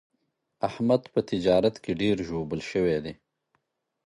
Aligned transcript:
احمد 0.67 1.01
په 1.13 1.19
تجارت 1.29 1.75
کې 1.83 1.91
ډېر 2.01 2.15
ژوبل 2.27 2.59
شوی 2.71 2.97
دی. 3.03 3.13